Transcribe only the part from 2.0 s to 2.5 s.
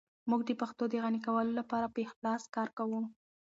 اخلاص